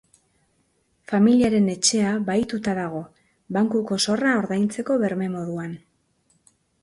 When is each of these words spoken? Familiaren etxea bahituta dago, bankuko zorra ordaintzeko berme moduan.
Familiaren 1.11 1.67
etxea 1.73 2.13
bahituta 2.29 2.73
dago, 2.79 3.03
bankuko 3.59 3.99
zorra 4.07 4.33
ordaintzeko 4.41 4.97
berme 5.07 5.27
moduan. 5.37 5.77